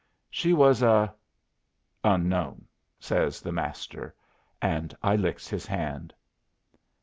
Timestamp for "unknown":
2.03-2.65